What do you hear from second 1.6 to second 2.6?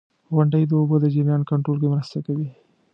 کې مرسته کوي.